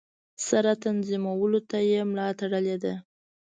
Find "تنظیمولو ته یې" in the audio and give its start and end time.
0.83-1.99